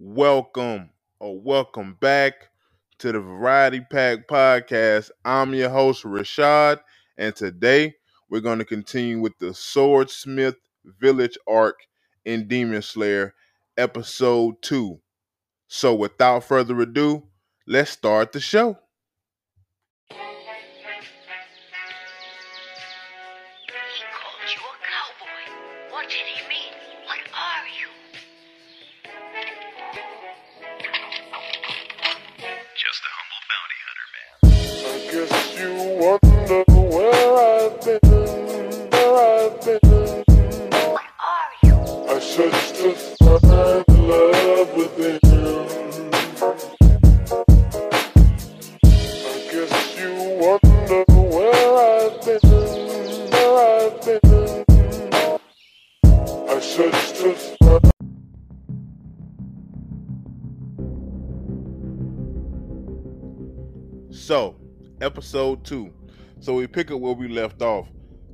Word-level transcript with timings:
welcome 0.00 0.90
or 1.18 1.40
welcome 1.40 1.96
back 2.00 2.50
to 2.98 3.10
the 3.10 3.18
Variety 3.18 3.80
Pack 3.80 4.28
Podcast. 4.28 5.10
I'm 5.24 5.54
your 5.54 5.70
host, 5.70 6.04
Rashad, 6.04 6.78
and 7.16 7.34
today 7.34 7.96
we're 8.30 8.40
going 8.40 8.60
to 8.60 8.64
continue 8.64 9.20
with 9.20 9.36
the 9.40 9.52
Swordsmith 9.52 10.54
Village 10.84 11.36
arc 11.48 11.80
in 12.24 12.46
Demon 12.46 12.82
Slayer, 12.82 13.34
episode 13.76 14.62
2. 14.62 15.00
So, 15.66 15.94
without 15.94 16.44
further 16.44 16.80
ado, 16.80 17.24
let's 17.66 17.90
start 17.90 18.30
the 18.32 18.40
show. 18.40 18.78
Did 26.08 26.10
he 26.24 26.48
mean? 26.48 26.72
What 27.04 27.18
are 27.34 27.66
you? 27.78 27.88
Episode 65.28 65.62
two. 65.62 65.92
So 66.40 66.54
we 66.54 66.66
pick 66.66 66.90
up 66.90 67.00
where 67.00 67.12
we 67.12 67.28
left 67.28 67.60
off. 67.60 67.86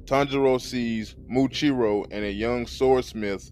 Tanjiro 0.04 0.60
sees 0.60 1.16
Muichiro 1.28 2.06
and 2.12 2.24
a 2.24 2.30
young 2.30 2.68
swordsmith 2.68 3.50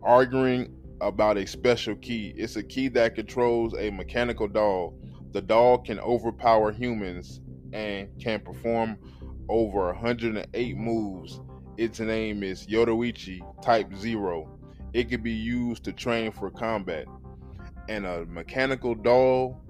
arguing 0.00 0.72
about 1.00 1.38
a 1.38 1.44
special 1.44 1.96
key. 1.96 2.32
It's 2.36 2.54
a 2.54 2.62
key 2.62 2.86
that 2.90 3.16
controls 3.16 3.74
a 3.76 3.90
mechanical 3.90 4.46
doll. 4.46 4.96
The 5.32 5.42
doll 5.42 5.78
can 5.78 5.98
overpower 5.98 6.70
humans 6.70 7.40
and 7.72 8.10
can 8.22 8.38
perform 8.38 8.96
over 9.48 9.86
108 9.86 10.76
moves. 10.76 11.40
Its 11.78 11.98
name 11.98 12.44
is 12.44 12.64
Yoriichi 12.68 13.40
Type 13.60 13.92
Zero. 13.96 14.56
It 14.92 15.08
can 15.08 15.20
be 15.20 15.32
used 15.32 15.82
to 15.82 15.92
train 15.92 16.30
for 16.30 16.48
combat. 16.48 17.06
And 17.88 18.06
a 18.06 18.24
mechanical 18.26 18.94
doll 18.94 19.64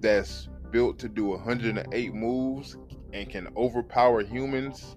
that's 0.00 0.50
built 0.72 0.98
to 0.98 1.08
do 1.08 1.26
108 1.26 2.14
moves 2.14 2.76
and 3.12 3.28
can 3.28 3.48
overpower 3.56 4.22
humans. 4.22 4.96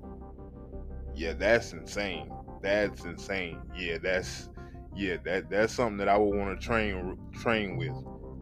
Yeah, 1.13 1.33
that's 1.33 1.73
insane. 1.73 2.31
That's 2.61 3.03
insane. 3.03 3.59
Yeah, 3.77 3.97
that's 4.01 4.49
yeah, 4.95 5.17
that 5.25 5.49
that's 5.49 5.73
something 5.73 5.97
that 5.97 6.07
I 6.07 6.17
would 6.17 6.35
want 6.35 6.59
to 6.59 6.65
train 6.65 7.17
train 7.33 7.77
with. 7.77 7.93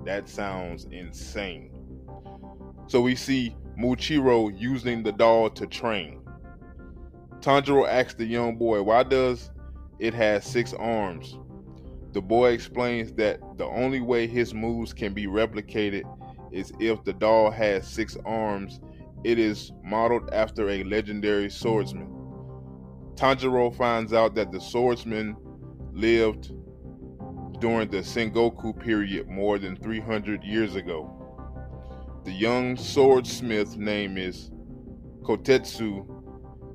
That 0.06 0.30
sounds 0.30 0.86
insane. 0.92 1.72
So 2.88 3.02
we 3.02 3.16
see 3.16 3.56
Muichiro 3.78 4.52
using 4.56 5.04
the 5.04 5.12
doll 5.12 5.50
to 5.52 5.66
train. 5.68 6.22
Tanjiro 7.40 7.88
asks 7.88 8.14
the 8.14 8.26
young 8.26 8.56
boy, 8.58 8.82
"Why 8.84 9.04
does 9.04 9.52
it 10.00 10.14
have 10.14 10.44
six 10.44 10.74
arms?" 10.74 11.38
The 12.14 12.22
boy 12.22 12.52
explains 12.52 13.12
that 13.14 13.40
the 13.58 13.66
only 13.66 14.00
way 14.00 14.28
his 14.28 14.54
moves 14.54 14.94
can 14.94 15.14
be 15.14 15.26
replicated 15.26 16.04
is 16.54 16.72
if 16.80 17.04
the 17.04 17.14
doll 17.14 17.52
has 17.52 17.88
six 17.88 18.18
arms. 18.26 18.80
It 19.24 19.40
is 19.40 19.72
modeled 19.84 20.30
after 20.34 20.70
a 20.70 20.84
legendary 20.84 21.50
swordsman. 21.50 22.08
Tanjiro 23.16 23.74
finds 23.76 24.14
out 24.14 24.36
that 24.36 24.52
the 24.52 24.60
swordsman 24.60 25.36
lived 25.94 26.52
during 27.60 27.90
the 27.90 28.00
Sengoku 28.00 28.78
period 28.78 29.30
more 29.30 29.58
than 29.58 29.76
300 29.78 30.44
years 30.44 30.76
ago. 30.76 31.10
The 32.26 32.32
young 32.32 32.76
swordsmith 32.76 33.78
name 33.78 34.18
is 34.18 34.52
Kotetsu. 35.22 36.06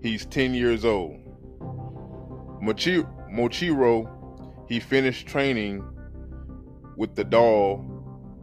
He's 0.03 0.25
10 0.27 0.55
years 0.55 0.85
old. 0.85 1.21
Mochi- 2.63 3.05
Mochiro, 3.31 4.09
he 4.69 4.81
finished 4.81 5.27
training 5.27 5.85
with 6.97 7.15
the 7.15 7.25
doll 7.25 7.98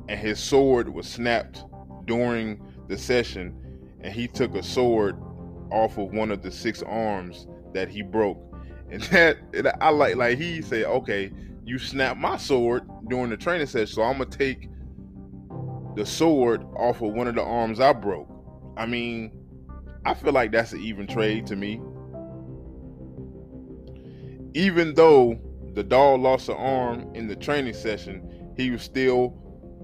and 0.08 0.20
his 0.20 0.40
sword 0.40 0.90
was 0.94 1.08
snapped 1.08 1.64
during 2.06 2.62
the 2.88 2.98
session 2.98 3.56
and 4.02 4.14
he 4.14 4.28
took 4.28 4.54
a 4.56 4.64
sword 4.64 5.18
off 5.72 5.98
of 5.98 6.14
one 6.14 6.32
of 6.32 6.42
the 6.42 6.52
six 6.52 6.84
arms 6.84 7.48
that 7.74 7.90
he 7.90 8.02
broke. 8.02 8.40
And 8.92 9.02
that 9.12 9.38
and 9.54 9.72
i 9.82 9.90
like 9.90 10.16
like 10.16 10.38
he 10.38 10.62
said 10.62 10.86
okay 10.86 11.32
you 11.66 11.80
snapped 11.80 12.20
my 12.20 12.38
sword 12.38 12.84
during 13.10 13.32
the 13.32 13.38
training 13.38 13.66
session 13.66 13.88
so 13.88 14.04
i'm 14.04 14.20
gonna 14.20 14.30
take 14.30 14.70
the 15.96 16.06
sword 16.06 16.64
off 16.76 17.02
of 17.02 17.14
one 17.14 17.28
of 17.28 17.36
the 17.36 17.42
arms 17.42 17.80
i 17.80 17.92
broke. 17.94 18.30
I 18.78 18.86
mean 18.86 19.32
i 20.06 20.14
feel 20.14 20.34
like 20.34 20.52
that's 20.52 20.74
an 20.74 20.82
even 20.82 21.08
trade 21.08 21.48
to 21.48 21.56
me. 21.56 21.82
Even 24.54 24.94
though 24.94 25.38
the 25.74 25.84
doll 25.84 26.18
lost 26.18 26.48
an 26.48 26.56
arm 26.56 27.10
in 27.16 27.28
the 27.28 27.36
training 27.36 27.74
session 27.74 28.54
he 28.56 28.70
was 28.70 28.84
still 28.84 29.36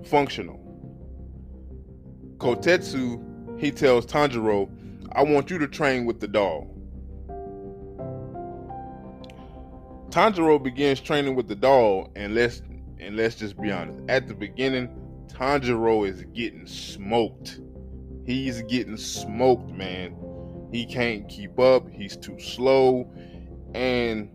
functional. 0.06 0.60
Kotetsu, 2.38 3.60
he 3.60 3.72
tells 3.72 4.06
Tanjiro, 4.06 4.70
I 5.12 5.24
want 5.24 5.50
you 5.50 5.58
to 5.60 5.68
train 5.68 6.06
with 6.06 6.20
the 6.20 6.28
doll. 6.28 6.68
Tanjiro 10.10 10.62
begins 10.62 11.00
training 11.00 11.36
with 11.36 11.48
the 11.48 11.56
doll, 11.56 12.12
and 12.16 12.36
let's 12.36 12.62
and 13.00 13.16
let's 13.16 13.36
just 13.36 13.60
be 13.60 13.72
honest. 13.72 14.00
At 14.10 14.28
the 14.28 14.34
beginning, 14.34 14.90
Tanjiro 15.28 16.08
is 16.08 16.24
getting 16.34 16.68
smoked. 16.68 17.62
He's 18.26 18.62
getting 18.64 18.98
smoked, 18.98 19.72
man. 19.72 20.16
He 20.72 20.86
can't 20.86 21.28
keep 21.30 21.60
up. 21.60 21.90
He's 21.90 22.18
too 22.18 22.40
slow, 22.40 23.10
and 23.74 24.30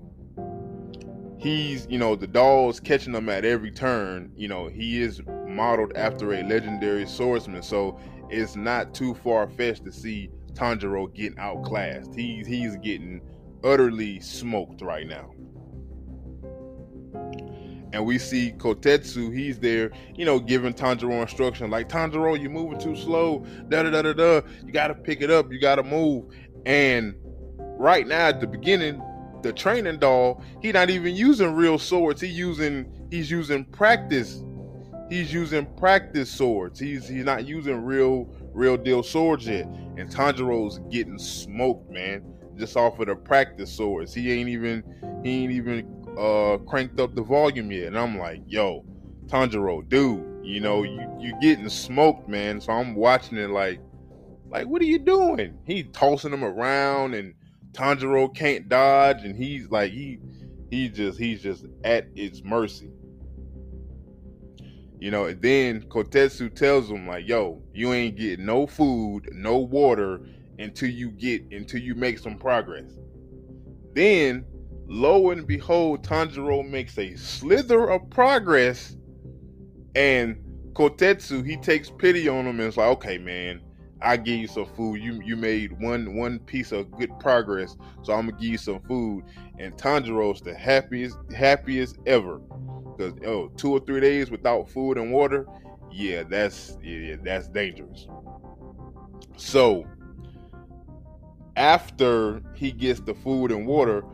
he's 1.47 1.87
you 1.89 1.99
know 1.99 2.17
the 2.17 2.27
doll's 2.27 2.81
catching 2.81 3.15
him 3.15 3.29
at 3.29 3.45
every 3.45 3.71
turn. 3.71 4.33
You 4.37 4.49
know 4.49 4.67
he 4.69 5.01
is 5.01 5.21
modeled 5.47 5.93
after 5.97 6.35
a 6.35 6.43
legendary 6.43 7.07
swordsman, 7.07 7.63
so 7.63 7.99
it's 8.29 8.57
not 8.57 8.93
too 8.95 9.15
far 9.15 9.49
fetched 9.49 9.85
to 9.85 9.93
see 9.93 10.31
Tanjiro 10.55 11.13
getting 11.15 11.39
outclassed. 11.39 12.15
He's 12.15 12.47
he's 12.47 12.77
getting 12.77 13.21
utterly 13.63 14.21
smoked 14.21 14.83
right 14.83 15.07
now. 15.07 15.33
And 17.93 18.05
we 18.05 18.19
see 18.19 18.53
Kotetsu, 18.59 19.35
he's 19.35 19.59
there, 19.59 19.91
you 20.17 20.27
know, 20.27 20.39
giving 20.39 20.75
Tanjiro 20.75 21.23
instruction 21.23 21.71
like 21.71 21.89
Tanjiro, 21.89 22.39
you're 22.39 22.51
moving 22.51 22.79
too 22.79 22.97
slow, 22.97 23.47
da 23.69 23.85
da 23.85 23.91
da 23.91 24.03
da 24.03 24.13
da. 24.13 24.41
You 24.65 24.73
gotta 24.73 24.95
pick 24.95 25.23
it 25.23 25.31
up, 25.31 25.53
you 25.53 25.61
gotta 25.61 25.85
move. 25.85 26.25
And 26.67 27.15
right 27.59 28.07
now 28.07 28.27
at 28.27 28.41
the 28.41 28.47
beginning, 28.49 29.01
the 29.47 29.53
training 29.53 29.99
doll, 29.99 30.43
he 30.61 30.73
not 30.73 30.91
even 30.91 31.15
using 31.15 31.55
real 31.55 31.79
swords. 31.79 32.21
He 32.21 32.29
using 32.29 33.09
he's 33.11 33.31
using 33.31 33.65
practice 33.65 34.43
he's 35.09 35.33
using 35.33 35.67
practice 35.77 36.31
swords. 36.31 36.79
He's 36.79 37.09
he's 37.09 37.25
not 37.25 37.47
using 37.47 37.85
real 37.85 38.29
real 38.53 38.77
deal 38.77 39.03
swords 39.03 39.47
yet. 39.47 39.67
And 39.97 40.11
Tanjiro's 40.11 40.79
getting 40.91 41.19
smoked, 41.19 41.91
man, 41.91 42.25
just 42.57 42.77
off 42.77 42.99
of 42.99 43.07
the 43.07 43.15
practice 43.15 43.73
swords. 43.73 44.13
He 44.13 44.33
ain't 44.33 44.49
even 44.49 44.83
he 45.23 45.45
ain't 45.45 45.53
even 45.53 46.05
uh 46.19 46.59
cranked 46.69 47.01
up 47.01 47.15
the 47.15 47.23
volume 47.23 47.71
yet. 47.71 47.89
And 47.89 47.99
I'm 47.99 48.19
like, 48.19 48.43
yo, 48.47 48.85
Tanjiro, 49.27 49.89
dude, 49.89 50.25
you 50.43 50.61
know, 50.61 50.83
you 50.83 51.09
you 51.21 51.35
getting 51.41 51.69
smoked, 51.69 52.29
man. 52.29 52.61
So 52.61 52.73
I'm 52.73 52.95
watching 52.95 53.39
it 53.39 53.51
like 53.51 53.81
like 54.49 54.67
what 54.67 54.83
are 54.83 54.87
you 54.87 54.99
doing? 54.99 55.59
He 55.67 55.85
tossing 55.85 56.31
them 56.31 56.45
around 56.45 57.15
and 57.15 57.35
Tanjiro 57.77 58.35
can't 58.35 58.69
dodge 58.69 59.23
and 59.23 59.37
he's 59.37 59.71
like 59.71 59.93
he 59.93 60.19
he 60.71 60.89
just 60.89 61.19
he's 61.19 61.43
just 61.43 61.67
at 61.85 62.09
its 62.15 62.43
mercy. 62.43 62.91
You 64.99 65.11
know, 65.11 65.27
and 65.27 65.41
then 65.43 65.83
Kotetsu 65.83 66.55
tells 66.55 66.91
him 66.91 67.07
like, 67.07 67.29
"Yo, 67.29 67.63
you 67.75 67.93
ain't 67.93 68.17
getting 68.17 68.47
no 68.47 68.67
food, 68.67 69.29
no 69.33 69.59
water 69.59 70.21
until 70.59 70.89
you 70.89 71.11
get 71.11 71.43
until 71.53 71.81
you 71.81 71.95
make 71.95 72.19
some 72.19 72.39
progress." 72.39 72.91
Then, 73.95 74.47
lo 74.87 75.31
and 75.31 75.47
behold, 75.47 76.03
Tanjiro 76.03 76.69
makes 76.69 76.99
a 76.99 77.15
slither 77.15 77.91
of 77.91 78.09
progress, 78.09 78.97
and 79.95 80.39
Kotetsu 80.73 81.47
he 81.47 81.59
takes 81.59 81.91
pity 81.91 82.27
on 82.27 82.47
him 82.47 82.59
and 82.59 82.69
is 82.69 82.79
like, 82.79 82.89
"Okay, 82.93 83.19
man, 83.19 83.61
I 84.03 84.17
give 84.17 84.39
you 84.39 84.49
some 84.49 84.67
food. 84.67 85.01
You 85.01 85.21
you 85.25 85.37
made 85.37 85.81
one 85.81 86.17
one 86.17 86.39
piece 86.41 86.73
of 86.73 86.91
good 86.93 87.19
progress, 87.19 87.77
so 88.03 88.13
I'm 88.13 88.27
gonna 88.27 88.41
give 88.41 88.51
you 88.51 88.59
some 88.59 88.81
food." 88.81 89.25
And 89.59 89.75
Tanjiro's 89.77 90.41
the 90.41 90.55
happiest 90.55 91.19
happiest 91.35 91.97
ever 92.07 92.39
because 92.97 93.15
oh, 93.27 93.49
two 93.57 93.73
or 93.73 93.81
three 93.81 94.01
days 94.01 94.31
without 94.31 94.69
food 94.69 94.99
and 94.99 95.13
water, 95.13 95.47
yeah, 95.91 96.23
that's 96.23 96.77
yeah, 96.83 97.17
that's 97.23 97.49
dangerous. 97.49 98.07
So 99.37 99.87
after 101.57 102.43
he 102.55 102.73
gets 102.73 103.01
the 103.01 103.15
food 103.15 103.51
and 103.51 103.67
water, 103.67 104.05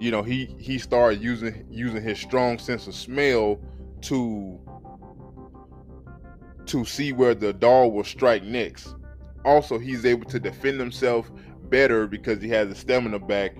you 0.00 0.10
know, 0.10 0.22
he 0.22 0.54
he 0.58 0.78
started 0.78 1.22
using 1.22 1.66
using 1.70 2.02
his 2.02 2.18
strong 2.18 2.58
sense 2.58 2.86
of 2.86 2.94
smell 2.94 3.60
to 4.02 4.60
to 6.66 6.84
see 6.84 7.12
where 7.12 7.34
the 7.34 7.52
dog 7.52 7.92
will 7.92 8.04
strike 8.04 8.42
next. 8.42 8.94
Also, 9.44 9.78
he's 9.78 10.04
able 10.04 10.24
to 10.26 10.38
defend 10.38 10.80
himself 10.80 11.30
better 11.64 12.06
because 12.06 12.42
he 12.42 12.48
has 12.48 12.68
the 12.68 12.74
stamina 12.74 13.18
back. 13.18 13.56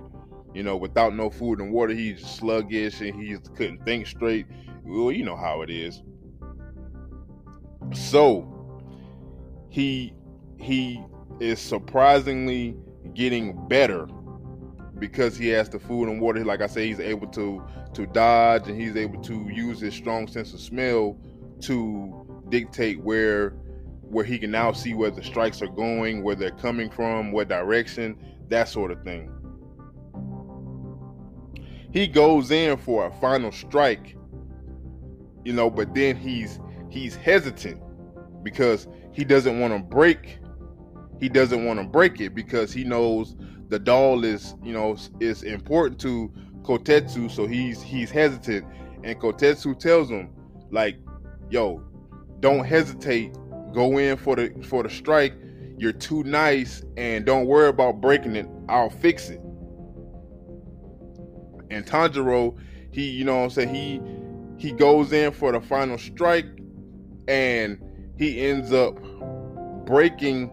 You 0.55 0.63
know, 0.63 0.77
without 0.77 1.15
no 1.15 1.31
food 1.31 1.61
and 1.61 1.73
water, 1.73 1.95
he's 1.95 2.27
sluggish 2.27 3.01
and 3.01 3.15
he 3.15 3.37
couldn't 3.55 3.85
think 3.85 4.07
straight. 4.07 4.47
Well, 4.85 5.13
you 5.13 5.25
know 5.25 5.37
how 5.37 5.63
it 5.63 5.71
is. 5.71 6.03
So 7.93 8.55
he 9.69 10.13
he 10.59 11.03
is 11.41 11.61
surprisingly 11.61 12.77
getting 13.15 13.69
better 13.69 14.09
because 14.99 15.37
he 15.37 15.49
has 15.49 15.69
the 15.69 15.79
food 15.79 16.09
and 16.09 16.21
water. 16.21 16.45
Like 16.45 16.61
I 16.61 16.67
say, 16.67 16.89
he's 16.89 17.01
able 17.01 17.29
to 17.29 17.63
to 17.95 18.07
dodge 18.07 18.69
and 18.69 18.81
he's 18.81 18.97
able 18.97 19.21
to 19.23 19.49
use 19.51 19.81
his 19.81 19.95
strong 19.95 20.27
sense 20.27 20.53
of 20.53 20.61
smell 20.61 21.17
to 21.61 22.45
dictate 22.49 23.01
where 23.03 23.55
where 24.10 24.25
he 24.25 24.38
can 24.38 24.50
now 24.50 24.72
see 24.72 24.94
where 24.94 25.10
the 25.10 25.22
strikes 25.22 25.62
are 25.62 25.69
going, 25.69 26.22
where 26.22 26.34
they're 26.34 26.50
coming 26.50 26.90
from, 26.90 27.32
what 27.32 27.49
direction, 27.49 28.16
that 28.49 28.69
sort 28.69 28.90
of 28.90 29.02
thing. 29.02 29.31
He 31.93 32.06
goes 32.06 32.50
in 32.50 32.76
for 32.78 33.06
a 33.06 33.12
final 33.20 33.52
strike, 33.52 34.16
you 35.44 35.52
know, 35.52 35.70
but 35.70 35.94
then 35.94 36.16
he's 36.16 36.60
he's 36.90 37.16
hesitant 37.16 37.82
because 38.43 38.88
he 39.12 39.25
doesn't 39.25 39.58
want 39.58 39.72
to 39.75 39.78
break 39.78 40.38
he 41.20 41.28
doesn't 41.28 41.64
want 41.64 41.81
to 41.81 41.87
break 41.87 42.20
it 42.20 42.34
because 42.34 42.72
he 42.72 42.84
knows 42.84 43.37
the 43.69 43.78
doll 43.78 44.25
is 44.25 44.55
you 44.62 44.72
know 44.72 44.96
is 45.20 45.43
important 45.43 46.00
to 46.00 46.32
Kotetsu, 46.62 47.31
so 47.31 47.46
he's 47.46 47.82
he's 47.82 48.10
hesitant, 48.10 48.66
and 49.02 49.19
Kotetsu 49.19 49.78
tells 49.78 50.10
him 50.10 50.31
like, 50.70 50.99
"Yo, 51.50 51.82
don't 52.40 52.64
hesitate, 52.64 53.37
go 53.73 53.99
in 53.99 54.17
for 54.17 54.37
the 54.37 54.50
for 54.65 54.82
the 54.82 54.91
strike. 54.91 55.35
You're 55.76 55.93
too 55.93 56.25
nice, 56.25 56.82
and 56.97 57.25
don't 57.25 57.47
worry 57.47 57.69
about 57.69 58.00
breaking 58.00 58.37
it. 58.37 58.49
I'll 58.69 58.91
fix 58.91 59.29
it." 59.31 59.41
And 61.70 61.87
Tanjiro, 61.87 62.56
he 62.91 63.11
you 63.11 63.25
know 63.25 63.44
I'm 63.44 63.50
saying 63.50 63.75
he 63.75 64.00
he 64.59 64.73
goes 64.73 65.12
in 65.12 65.32
for 65.32 65.53
the 65.53 65.61
final 65.61 65.99
strike, 65.99 66.47
and 67.29 67.81
he 68.17 68.41
ends 68.47 68.73
up 68.73 68.99
breaking 69.87 70.50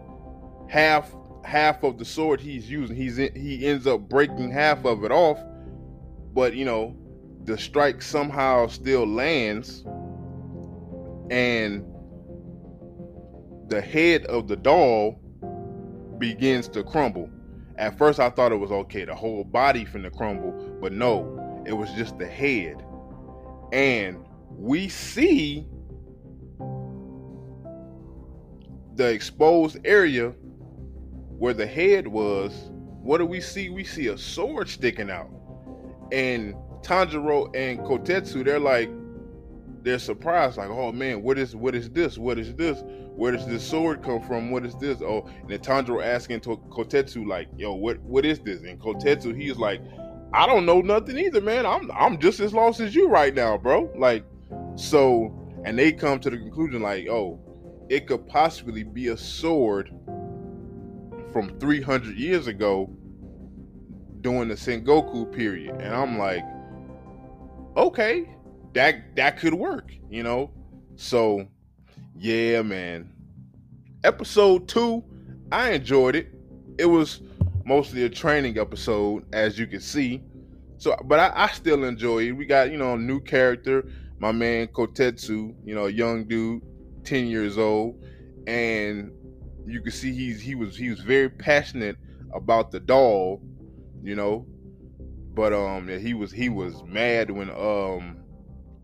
half 0.68 1.14
half 1.44 1.82
of 1.84 1.98
the 1.98 2.04
sword 2.04 2.40
he's 2.40 2.70
using. 2.70 2.96
He's 2.96 3.18
in, 3.18 3.34
he 3.34 3.66
ends 3.66 3.86
up 3.86 4.08
breaking 4.08 4.50
half 4.50 4.84
of 4.84 5.04
it 5.04 5.12
off, 5.12 5.38
but 6.34 6.54
you 6.54 6.64
know, 6.64 6.96
the 7.44 7.56
strike 7.56 8.02
somehow 8.02 8.66
still 8.66 9.06
lands, 9.06 9.84
and 11.30 11.84
the 13.68 13.80
head 13.80 14.24
of 14.26 14.48
the 14.48 14.56
doll 14.56 15.20
begins 16.18 16.68
to 16.68 16.82
crumble. 16.82 17.30
At 17.76 17.98
first, 17.98 18.20
I 18.20 18.30
thought 18.30 18.52
it 18.52 18.56
was 18.56 18.72
okay, 18.72 19.04
the 19.04 19.14
whole 19.14 19.44
body 19.44 19.84
finna 19.84 20.10
crumble, 20.16 20.78
but 20.80 20.92
no, 20.92 21.62
it 21.66 21.72
was 21.72 21.90
just 21.92 22.18
the 22.18 22.26
head, 22.26 22.82
and 23.72 24.24
we 24.50 24.88
see 24.88 25.66
the 28.94 29.12
exposed 29.12 29.78
area 29.84 30.30
where 31.38 31.52
the 31.52 31.66
head 31.66 32.08
was, 32.08 32.70
what 33.02 33.18
do 33.18 33.26
we 33.26 33.40
see? 33.40 33.68
We 33.68 33.84
see 33.84 34.08
a 34.08 34.16
sword 34.16 34.68
sticking 34.68 35.10
out. 35.10 35.30
And 36.12 36.54
Tanjiro 36.82 37.54
and 37.54 37.80
Kotetsu, 37.80 38.44
they're 38.44 38.58
like, 38.58 38.88
they're 39.86 40.00
surprised, 40.00 40.56
like, 40.56 40.68
oh 40.68 40.90
man, 40.90 41.22
what 41.22 41.38
is 41.38 41.54
what 41.54 41.76
is 41.76 41.88
this? 41.90 42.18
What 42.18 42.40
is 42.40 42.52
this? 42.56 42.82
Where 43.14 43.30
does 43.30 43.46
this 43.46 43.62
sword 43.62 44.02
come 44.02 44.20
from? 44.20 44.50
What 44.50 44.66
is 44.66 44.74
this? 44.74 45.00
Oh, 45.00 45.30
and 45.48 45.62
Tanjiro 45.62 46.04
asking 46.04 46.40
to 46.40 46.56
Kotetsu, 46.70 47.24
like, 47.24 47.46
yo, 47.56 47.72
what 47.72 48.00
what 48.00 48.26
is 48.26 48.40
this? 48.40 48.62
And 48.62 48.80
Kotetsu, 48.80 49.40
he's 49.40 49.58
like, 49.58 49.80
I 50.32 50.44
don't 50.44 50.66
know 50.66 50.80
nothing 50.80 51.16
either, 51.16 51.40
man. 51.40 51.64
I'm 51.64 51.88
I'm 51.92 52.18
just 52.18 52.40
as 52.40 52.52
lost 52.52 52.80
as 52.80 52.96
you 52.96 53.08
right 53.08 53.32
now, 53.32 53.56
bro. 53.56 53.88
Like, 53.96 54.24
so, 54.74 55.32
and 55.64 55.78
they 55.78 55.92
come 55.92 56.18
to 56.18 56.30
the 56.30 56.36
conclusion, 56.36 56.82
like, 56.82 57.06
oh, 57.08 57.38
it 57.88 58.08
could 58.08 58.26
possibly 58.26 58.82
be 58.82 59.08
a 59.08 59.16
sword 59.16 59.88
from 61.32 61.56
300 61.60 62.16
years 62.16 62.48
ago 62.48 62.90
during 64.20 64.48
the 64.48 64.56
Sengoku 64.56 65.30
period. 65.32 65.76
And 65.76 65.94
I'm 65.94 66.18
like, 66.18 66.42
okay, 67.76 68.35
that 68.76 69.16
that 69.16 69.38
could 69.38 69.54
work, 69.54 69.90
you 70.10 70.22
know? 70.22 70.50
So, 70.96 71.48
yeah, 72.18 72.60
man. 72.60 73.10
Episode 74.04 74.68
2, 74.68 75.02
I 75.50 75.70
enjoyed 75.70 76.14
it. 76.14 76.28
It 76.78 76.84
was 76.84 77.22
mostly 77.64 78.04
a 78.04 78.10
training 78.10 78.58
episode 78.58 79.24
as 79.32 79.58
you 79.58 79.66
can 79.66 79.80
see. 79.80 80.22
So, 80.76 80.94
but 81.04 81.18
I, 81.18 81.32
I 81.34 81.46
still 81.48 81.84
enjoy 81.84 82.28
it. 82.28 82.32
We 82.32 82.44
got, 82.44 82.70
you 82.70 82.76
know, 82.76 82.94
a 82.94 82.98
new 82.98 83.18
character, 83.18 83.88
my 84.18 84.30
man 84.30 84.66
Kotetsu, 84.68 85.54
you 85.64 85.74
know, 85.74 85.86
a 85.86 85.90
young 85.90 86.24
dude, 86.24 86.62
10 87.04 87.28
years 87.28 87.56
old, 87.56 88.04
and 88.46 89.10
you 89.66 89.80
can 89.80 89.90
see 89.90 90.12
he's 90.12 90.42
he 90.42 90.54
was 90.54 90.76
he 90.76 90.90
was 90.90 91.00
very 91.00 91.30
passionate 91.30 91.96
about 92.34 92.70
the 92.72 92.80
doll, 92.80 93.40
you 94.02 94.14
know. 94.14 94.46
But 95.32 95.54
um 95.54 95.88
he 95.88 96.12
was 96.12 96.30
he 96.30 96.50
was 96.50 96.82
mad 96.84 97.30
when 97.30 97.48
um 97.50 98.18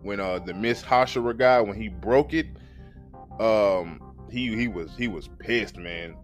when 0.03 0.21
uh 0.21 0.39
the 0.41 0.55
Mist 0.55 0.85
Hashira 0.85 1.37
guy 1.37 1.61
when 1.61 1.81
he 1.81 1.89
broke 1.89 2.35
it, 2.35 2.47
um 3.41 4.01
he 4.31 4.55
he 4.57 4.69
was 4.69 4.91
he 4.97 5.09
was 5.09 5.29
pissed, 5.39 5.77
man. 5.77 6.15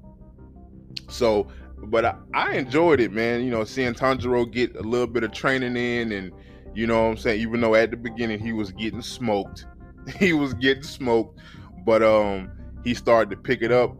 So 1.08 1.48
but 1.84 2.04
I, 2.04 2.16
I 2.34 2.54
enjoyed 2.54 3.00
it, 3.00 3.12
man. 3.12 3.44
You 3.44 3.50
know, 3.50 3.64
seeing 3.64 3.94
Tanjiro 3.94 4.50
get 4.50 4.74
a 4.76 4.82
little 4.82 5.06
bit 5.06 5.22
of 5.22 5.32
training 5.32 5.76
in 5.76 6.12
and 6.12 6.32
you 6.74 6.86
know 6.86 7.04
what 7.04 7.10
I'm 7.10 7.16
saying, 7.16 7.40
even 7.40 7.60
though 7.60 7.74
at 7.74 7.90
the 7.90 7.96
beginning 7.96 8.40
he 8.40 8.52
was 8.52 8.72
getting 8.72 9.02
smoked. 9.02 9.66
he 10.18 10.32
was 10.32 10.54
getting 10.54 10.82
smoked, 10.82 11.38
but 11.84 12.02
um 12.02 12.50
he 12.84 12.94
started 12.94 13.30
to 13.30 13.36
pick 13.36 13.62
it 13.62 13.72
up 13.72 13.96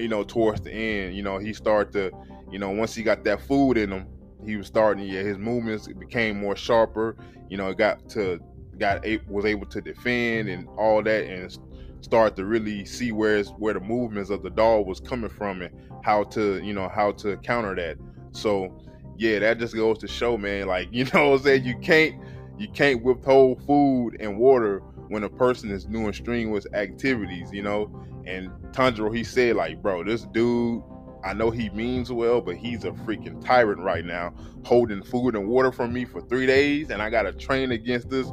you 0.00 0.08
know, 0.08 0.24
towards 0.24 0.62
the 0.62 0.72
end, 0.72 1.14
you 1.14 1.22
know, 1.22 1.38
he 1.38 1.52
started 1.52 1.92
to, 1.92 2.16
you 2.50 2.58
know, 2.58 2.70
once 2.70 2.94
he 2.94 3.02
got 3.02 3.24
that 3.24 3.40
food 3.42 3.76
in 3.76 3.92
him, 3.92 4.06
he 4.44 4.56
was 4.56 4.66
starting, 4.66 5.04
yeah, 5.04 5.20
his 5.22 5.38
movements 5.38 5.86
became 5.88 6.40
more 6.40 6.56
sharper. 6.56 7.16
You 7.48 7.58
know, 7.58 7.68
it 7.68 7.78
got 7.78 8.08
to 8.10 8.40
got 8.80 9.04
was 9.28 9.44
able 9.44 9.66
to 9.66 9.80
defend 9.80 10.48
and 10.48 10.66
all 10.76 11.02
that, 11.02 11.24
and 11.26 11.56
start 12.00 12.34
to 12.36 12.44
really 12.44 12.84
see 12.84 13.12
where's 13.12 13.50
where 13.50 13.74
the 13.74 13.80
movements 13.80 14.30
of 14.30 14.42
the 14.42 14.50
dog 14.50 14.86
was 14.86 15.00
coming 15.00 15.30
from 15.30 15.62
and 15.62 15.74
how 16.02 16.24
to, 16.24 16.58
you 16.64 16.72
know, 16.72 16.88
how 16.88 17.12
to 17.12 17.36
counter 17.38 17.74
that. 17.76 17.98
So, 18.32 18.80
yeah, 19.16 19.38
that 19.40 19.58
just 19.58 19.74
goes 19.74 19.98
to 19.98 20.08
show, 20.08 20.36
man. 20.36 20.66
Like, 20.66 20.88
you 20.92 21.04
know, 21.12 21.30
what 21.30 21.38
I'm 21.40 21.44
saying 21.44 21.64
you 21.64 21.78
can't 21.78 22.16
you 22.58 22.68
can't 22.68 23.02
withhold 23.02 23.64
food 23.66 24.16
and 24.20 24.38
water 24.38 24.80
when 25.08 25.24
a 25.24 25.28
person 25.28 25.70
is 25.70 25.84
doing 25.84 26.12
strenuous 26.12 26.66
activities. 26.72 27.52
You 27.52 27.62
know, 27.62 28.06
and 28.26 28.50
Tanjiro, 28.72 29.14
he 29.14 29.24
said, 29.24 29.56
like, 29.56 29.82
bro, 29.82 30.04
this 30.04 30.22
dude, 30.32 30.82
I 31.22 31.34
know 31.34 31.50
he 31.50 31.68
means 31.70 32.10
well, 32.10 32.40
but 32.40 32.56
he's 32.56 32.84
a 32.84 32.90
freaking 32.90 33.44
tyrant 33.44 33.80
right 33.82 34.04
now, 34.04 34.32
holding 34.64 35.02
food 35.02 35.36
and 35.36 35.48
water 35.48 35.70
from 35.70 35.92
me 35.92 36.04
for 36.04 36.22
three 36.22 36.46
days, 36.46 36.90
and 36.90 37.02
I 37.02 37.10
gotta 37.10 37.32
train 37.32 37.72
against 37.72 38.08
this 38.08 38.30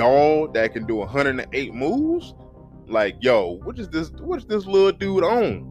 dog 0.00 0.54
that 0.54 0.72
can 0.72 0.86
do 0.86 0.96
108 0.96 1.74
moves. 1.74 2.34
Like, 2.88 3.16
yo, 3.20 3.58
what 3.62 3.78
is 3.78 3.88
this? 3.90 4.10
What 4.12 4.38
is 4.38 4.46
this 4.46 4.64
little 4.64 4.92
dude 4.92 5.22
on? 5.22 5.66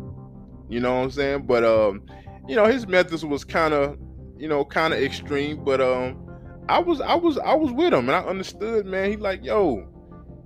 You 0.70 0.80
know 0.80 0.98
what 0.98 1.04
I'm 1.04 1.12
saying? 1.12 1.48
But 1.48 1.64
um, 1.64 2.04
you 2.48 2.56
know, 2.56 2.66
his 2.66 2.88
methods 2.88 3.26
was 3.26 3.44
kind 3.44 3.74
of, 3.74 3.98
you 4.38 4.48
know, 4.48 4.64
kind 4.64 4.94
of 4.94 5.02
extreme. 5.02 5.64
But 5.66 5.82
um, 5.82 6.30
I 6.70 6.78
was, 6.78 7.02
I 7.02 7.16
was, 7.16 7.40
I 7.40 7.56
was 7.56 7.72
with 7.72 7.92
him, 7.92 8.08
and 8.08 8.12
I 8.12 8.20
understood, 8.20 8.86
man. 8.86 9.10
He 9.10 9.18
like, 9.18 9.44
yo, 9.44 9.88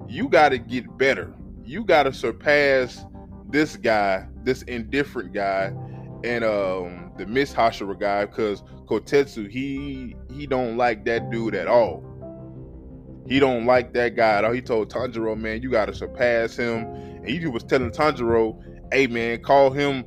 you 0.08 0.30
got 0.30 0.50
to 0.50 0.58
get 0.58 0.98
better. 0.98 1.34
You 1.66 1.84
got 1.84 2.04
to 2.04 2.14
surpass 2.14 3.06
this 3.50 3.76
guy, 3.76 4.26
this 4.44 4.62
indifferent 4.64 5.34
guy, 5.34 5.74
and 6.24 6.46
um 6.46 7.12
the 7.18 7.26
Mist 7.26 7.54
Hashira 7.54 8.00
guy, 8.00 8.26
because 8.26 8.64
Kotetsu, 8.86 9.50
he 9.50 10.16
he 10.34 10.48
don't 10.48 10.78
like 10.78 11.04
that 11.06 11.30
dude 11.30 11.54
at 11.54 11.68
all. 11.68 12.13
He 13.28 13.40
don't 13.40 13.66
like 13.66 13.94
that 13.94 14.16
guy 14.16 14.38
at 14.38 14.46
all. 14.46 14.52
He 14.52 14.62
told 14.62 14.92
Tanjiro, 14.92 15.38
man, 15.38 15.62
you 15.62 15.72
gotta 15.72 15.94
surpass 15.94 16.56
him. 16.56 16.86
And 16.86 17.28
he 17.28 17.46
was 17.48 17.64
telling 17.64 17.92
Tanjiro, 17.92 18.62
hey 18.92 19.08
man, 19.08 19.42
call 19.42 19.72
him, 19.72 20.06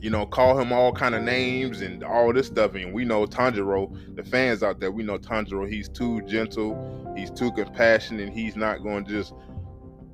you 0.00 0.10
know, 0.10 0.26
call 0.26 0.58
him 0.58 0.72
all 0.72 0.92
kind 0.92 1.14
of 1.14 1.22
names 1.22 1.80
and 1.80 2.02
all 2.02 2.32
this 2.32 2.48
stuff. 2.48 2.74
And 2.74 2.92
we 2.92 3.04
know 3.04 3.24
Tanjiro, 3.24 4.16
the 4.16 4.24
fans 4.24 4.62
out 4.62 4.80
there, 4.80 4.90
we 4.90 5.04
know 5.04 5.16
Tanjiro, 5.16 5.70
he's 5.70 5.88
too 5.88 6.20
gentle, 6.22 7.14
he's 7.16 7.30
too 7.30 7.52
compassionate, 7.52 8.28
and 8.28 8.36
he's 8.36 8.56
not 8.56 8.82
to 8.82 9.02
just, 9.04 9.32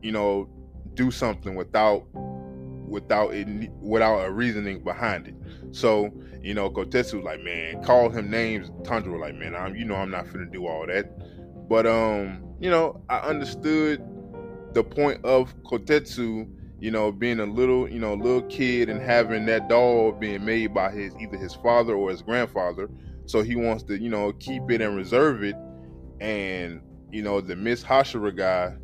you 0.03 0.13
know, 0.13 0.49
do 0.95 1.11
something 1.11 1.55
without 1.55 2.07
without 2.89 3.35
it 3.35 3.71
without 3.81 4.27
a 4.27 4.31
reasoning 4.31 4.83
behind 4.83 5.29
it. 5.29 5.35
So, 5.71 6.11
you 6.43 6.55
know, 6.55 6.71
Kotetsu 6.71 7.23
like, 7.23 7.43
man, 7.43 7.83
call 7.83 8.11
him 8.11 8.31
names. 8.31 8.71
Tanjiro 8.83 9.19
like, 9.19 9.35
man, 9.35 9.55
I'm 9.55 9.75
you 9.75 9.85
know 9.85 9.97
I'm 9.97 10.11
not 10.11 10.27
finna 10.27 10.53
do 10.53 10.67
all 10.67 10.87
that. 10.87 11.07
But 11.69 11.87
um, 11.87 12.45
you 12.61 12.71
know, 12.71 13.03
I 13.09 13.19
understood 13.19 14.03
the 14.73 14.83
point 14.83 15.25
of 15.25 15.55
Kotetsu, 15.63 16.49
you 16.81 16.91
know, 16.91 17.13
being 17.13 17.41
a 17.41 17.47
little, 17.47 17.89
you 17.89 17.99
know, 17.99 18.15
little 18.15 18.43
kid 18.43 18.89
and 18.89 19.01
having 19.01 19.47
that 19.47 19.69
doll 19.69 20.13
being 20.13 20.45
made 20.45 20.75
by 20.75 20.91
his 20.91 21.15
either 21.17 21.37
his 21.37 21.55
father 21.55 21.95
or 21.95 22.11
his 22.11 22.23
grandfather. 22.23 22.89
So 23.27 23.43
he 23.43 23.57
wants 23.57 23.83
to, 23.85 24.01
you 24.01 24.09
know, 24.09 24.33
keep 24.33 24.71
it 24.71 24.81
and 24.81 24.97
reserve 24.97 25.43
it. 25.43 25.57
And, 26.21 26.81
you 27.11 27.23
know, 27.23 27.41
the 27.41 27.57
Mist 27.57 27.85
Hashira 27.85 28.35
guy, 28.37 28.75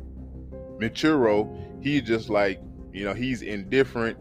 Michiro, 0.79 1.83
he 1.83 2.01
just 2.01 2.29
like, 2.29 2.61
you 2.93 3.05
know, 3.05 3.13
he's 3.13 3.41
indifferent. 3.41 4.17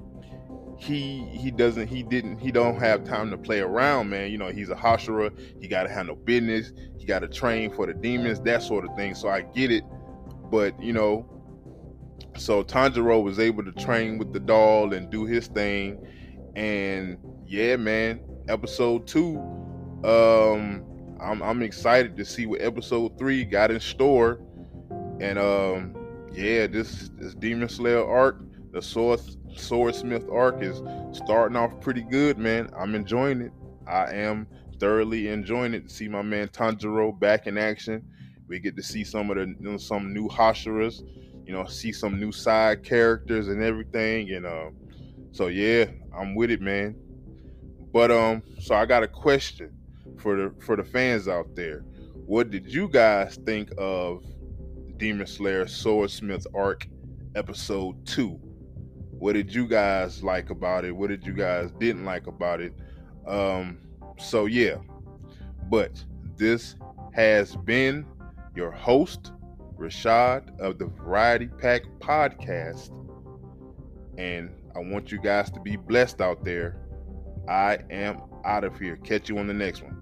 He 0.76 1.24
he 1.30 1.50
doesn't 1.50 1.86
he 1.86 2.02
didn't 2.02 2.38
he 2.38 2.50
don't 2.50 2.76
have 2.76 3.04
time 3.04 3.30
to 3.30 3.38
play 3.38 3.60
around, 3.60 4.10
man. 4.10 4.30
You 4.30 4.38
know, 4.38 4.48
he's 4.48 4.70
a 4.70 4.74
Hashira. 4.74 5.32
He 5.60 5.68
got 5.68 5.84
to 5.84 5.88
handle 5.88 6.16
business. 6.16 6.72
He 6.98 7.06
got 7.06 7.20
to 7.20 7.28
train 7.28 7.72
for 7.72 7.86
the 7.86 7.94
demons, 7.94 8.40
that 8.40 8.62
sort 8.62 8.84
of 8.84 8.94
thing. 8.96 9.14
So 9.14 9.28
I 9.28 9.42
get 9.42 9.70
it, 9.70 9.84
but 10.50 10.80
you 10.82 10.92
know, 10.92 11.28
so 12.36 12.64
Tanjiro 12.64 13.22
was 13.22 13.38
able 13.38 13.64
to 13.64 13.72
train 13.72 14.18
with 14.18 14.32
the 14.32 14.40
doll 14.40 14.92
and 14.92 15.10
do 15.10 15.24
his 15.24 15.46
thing, 15.46 16.04
and 16.56 17.18
yeah, 17.46 17.76
man, 17.76 18.20
episode 18.48 19.06
two. 19.06 19.38
Um, 20.04 20.84
I'm 21.20 21.42
I'm 21.42 21.62
excited 21.62 22.16
to 22.16 22.24
see 22.24 22.46
what 22.46 22.60
episode 22.60 23.18
three 23.18 23.44
got 23.44 23.70
in 23.70 23.80
store, 23.80 24.40
and 25.20 25.38
um, 25.38 25.94
yeah, 26.32 26.66
this 26.66 27.10
this 27.16 27.34
Demon 27.34 27.68
Slayer 27.68 28.04
arc, 28.04 28.40
the 28.72 28.82
Sword 28.82 29.20
Swordsmith 29.58 30.28
arc 30.30 30.62
is 30.62 30.82
starting 31.12 31.56
off 31.56 31.80
pretty 31.80 32.02
good, 32.02 32.38
man. 32.38 32.70
I'm 32.76 32.94
enjoying 32.94 33.40
it. 33.40 33.52
I 33.86 34.12
am 34.12 34.46
thoroughly 34.78 35.28
enjoying 35.28 35.74
it 35.74 35.88
to 35.88 35.94
see 35.94 36.08
my 36.08 36.22
man 36.22 36.48
Tanjiro 36.48 37.18
back 37.18 37.46
in 37.46 37.58
action. 37.58 38.04
We 38.48 38.58
get 38.58 38.76
to 38.76 38.82
see 38.82 39.04
some 39.04 39.30
of 39.30 39.36
the 39.36 39.46
you 39.46 39.70
know, 39.72 39.76
some 39.76 40.12
new 40.12 40.28
Hashiras, 40.28 41.02
you 41.46 41.52
know, 41.52 41.64
see 41.66 41.92
some 41.92 42.20
new 42.20 42.32
side 42.32 42.82
characters 42.82 43.48
and 43.48 43.62
everything. 43.62 44.30
And 44.32 44.46
um, 44.46 44.76
so 45.32 45.46
yeah, 45.46 45.86
I'm 46.16 46.34
with 46.34 46.50
it, 46.50 46.60
man. 46.60 46.96
But 47.92 48.10
um, 48.10 48.42
so 48.60 48.74
I 48.74 48.86
got 48.86 49.02
a 49.02 49.08
question 49.08 49.76
for 50.18 50.36
the 50.36 50.54
for 50.60 50.76
the 50.76 50.84
fans 50.84 51.28
out 51.28 51.54
there. 51.54 51.80
What 52.26 52.50
did 52.50 52.72
you 52.72 52.88
guys 52.88 53.36
think 53.46 53.70
of 53.78 54.24
Demon 54.96 55.26
Slayer 55.26 55.66
Swordsmith 55.66 56.46
arc 56.54 56.86
episode 57.34 58.04
two? 58.06 58.40
What 59.18 59.34
did 59.34 59.54
you 59.54 59.66
guys 59.66 60.22
like 60.22 60.50
about 60.50 60.84
it? 60.84 60.92
What 60.92 61.08
did 61.08 61.26
you 61.26 61.32
guys 61.32 61.70
didn't 61.78 62.04
like 62.04 62.26
about 62.26 62.60
it? 62.60 62.74
Um, 63.26 63.78
so 64.18 64.46
yeah, 64.46 64.76
but 65.70 66.04
this 66.36 66.76
has 67.12 67.56
been 67.56 68.06
your 68.54 68.70
host, 68.70 69.32
Rashad 69.78 70.58
of 70.60 70.78
the 70.78 70.86
Variety 70.86 71.46
Pack 71.46 71.82
Podcast. 72.00 72.90
And 74.18 74.50
I 74.76 74.80
want 74.80 75.10
you 75.10 75.20
guys 75.20 75.50
to 75.52 75.60
be 75.60 75.76
blessed 75.76 76.20
out 76.20 76.44
there. 76.44 76.76
I 77.48 77.78
am 77.90 78.20
out 78.44 78.64
of 78.64 78.78
here. 78.78 78.96
Catch 78.96 79.28
you 79.28 79.38
on 79.38 79.46
the 79.46 79.54
next 79.54 79.82
one. 79.82 79.93